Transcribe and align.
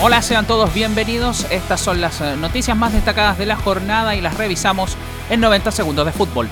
Hola, 0.00 0.22
sean 0.22 0.46
todos 0.46 0.72
bienvenidos. 0.72 1.46
Estas 1.50 1.80
son 1.80 2.00
las 2.00 2.20
eh, 2.20 2.36
noticias 2.36 2.76
más 2.76 2.92
destacadas 2.92 3.36
de 3.36 3.46
la 3.46 3.56
jornada 3.56 4.14
y 4.14 4.20
las 4.20 4.38
revisamos 4.38 4.96
en 5.28 5.40
90 5.40 5.70
segundos 5.70 6.06
de 6.06 6.12
fútbol. 6.12 6.48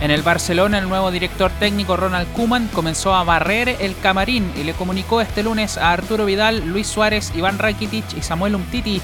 En 0.00 0.10
el 0.10 0.22
Barcelona, 0.22 0.78
el 0.78 0.88
nuevo 0.88 1.10
director 1.10 1.50
técnico 1.60 1.96
Ronald 1.96 2.32
Kuman 2.32 2.68
comenzó 2.68 3.14
a 3.14 3.22
barrer 3.22 3.76
el 3.80 3.96
camarín 3.98 4.52
y 4.56 4.64
le 4.64 4.72
comunicó 4.74 5.20
este 5.20 5.42
lunes 5.42 5.78
a 5.78 5.92
Arturo 5.92 6.24
Vidal, 6.26 6.66
Luis 6.66 6.88
Suárez, 6.88 7.32
Iván 7.34 7.58
Rakitic 7.58 8.16
y 8.16 8.22
Samuel 8.22 8.56
Umtiti 8.56 9.00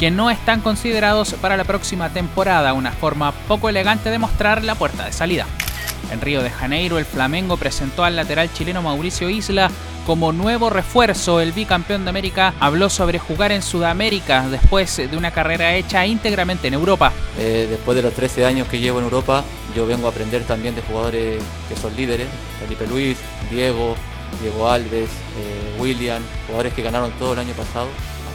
que 0.00 0.10
no 0.10 0.30
están 0.30 0.62
considerados 0.62 1.34
para 1.34 1.58
la 1.58 1.64
próxima 1.64 2.08
temporada, 2.08 2.72
una 2.72 2.90
forma 2.90 3.32
poco 3.46 3.68
elegante 3.68 4.08
de 4.08 4.18
mostrar 4.18 4.64
la 4.64 4.74
puerta 4.74 5.04
de 5.04 5.12
salida. 5.12 5.44
En 6.10 6.22
Río 6.22 6.42
de 6.42 6.48
Janeiro, 6.48 6.96
el 6.96 7.04
Flamengo 7.04 7.58
presentó 7.58 8.02
al 8.02 8.16
lateral 8.16 8.50
chileno 8.50 8.80
Mauricio 8.80 9.28
Isla 9.28 9.70
como 10.06 10.32
nuevo 10.32 10.70
refuerzo. 10.70 11.38
El 11.42 11.52
bicampeón 11.52 12.04
de 12.04 12.08
América 12.08 12.54
habló 12.60 12.88
sobre 12.88 13.18
jugar 13.18 13.52
en 13.52 13.60
Sudamérica 13.60 14.48
después 14.48 14.96
de 14.96 15.14
una 15.18 15.32
carrera 15.32 15.74
hecha 15.74 16.06
íntegramente 16.06 16.68
en 16.68 16.74
Europa. 16.74 17.12
Eh, 17.38 17.66
después 17.68 17.94
de 17.94 18.00
los 18.00 18.14
13 18.14 18.46
años 18.46 18.68
que 18.68 18.78
llevo 18.78 19.00
en 19.00 19.04
Europa, 19.04 19.44
yo 19.76 19.86
vengo 19.86 20.06
a 20.06 20.10
aprender 20.12 20.44
también 20.44 20.74
de 20.74 20.80
jugadores 20.80 21.42
que 21.68 21.76
son 21.76 21.94
líderes, 21.94 22.26
Felipe 22.58 22.86
Luis, 22.86 23.18
Diego, 23.50 23.96
Diego 24.40 24.66
Alves, 24.70 25.10
eh, 25.10 25.76
William, 25.78 26.22
jugadores 26.46 26.72
que 26.72 26.80
ganaron 26.80 27.10
todo 27.18 27.34
el 27.34 27.40
año 27.40 27.52
pasado. 27.52 27.88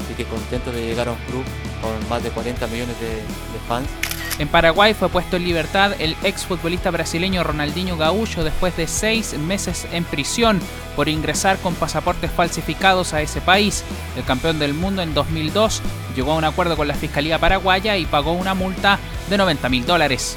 Así 0.05 0.13
que 0.13 0.25
contento 0.25 0.71
de 0.71 0.85
llegar 0.85 1.07
a 1.07 1.11
un 1.11 1.17
club 1.29 1.43
con 1.81 2.09
más 2.09 2.23
de 2.23 2.29
40 2.29 2.67
millones 2.67 2.95
de 2.99 3.21
fans 3.67 3.89
en 4.37 4.49
Paraguay 4.49 4.93
fue 4.93 5.07
puesto 5.07 5.37
en 5.37 5.45
libertad 5.45 5.93
el 5.99 6.15
exfutbolista 6.23 6.91
brasileño 6.91 7.43
Ronaldinho 7.43 7.95
Gaúcho 7.95 8.43
después 8.43 8.75
de 8.75 8.85
seis 8.85 9.37
meses 9.37 9.87
en 9.93 10.03
prisión 10.03 10.59
por 10.95 11.07
ingresar 11.07 11.57
con 11.59 11.73
pasaportes 11.75 12.31
falsificados 12.31 13.13
a 13.13 13.21
ese 13.21 13.39
país. 13.39 13.83
El 14.17 14.25
campeón 14.25 14.59
del 14.59 14.73
mundo 14.73 15.01
en 15.01 15.13
2002 15.13 15.81
llegó 16.15 16.33
a 16.33 16.35
un 16.35 16.43
acuerdo 16.43 16.75
con 16.75 16.87
la 16.87 16.95
Fiscalía 16.95 17.39
Paraguaya 17.39 17.95
y 17.95 18.05
pagó 18.05 18.33
una 18.33 18.53
multa 18.53 18.99
de 19.29 19.37
90 19.37 19.69
mil 19.69 19.85
dólares. 19.85 20.35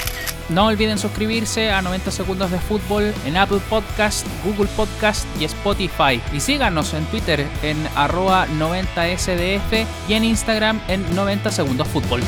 No 0.48 0.66
olviden 0.66 0.98
suscribirse 0.98 1.70
a 1.70 1.82
90 1.82 2.10
Segundos 2.10 2.50
de 2.50 2.58
Fútbol 2.58 3.12
en 3.26 3.36
Apple 3.36 3.60
Podcast, 3.68 4.26
Google 4.44 4.68
Podcast 4.76 5.26
y 5.38 5.44
Spotify. 5.44 6.22
Y 6.32 6.40
síganos 6.40 6.94
en 6.94 7.04
Twitter 7.06 7.46
en 7.62 7.76
arroba 7.94 8.46
90sdf 8.58 9.86
y 10.08 10.14
en 10.14 10.24
Instagram 10.24 10.80
en 10.88 11.14
90 11.14 11.50
Segundos 11.50 11.88
Fútbol. 11.88 12.22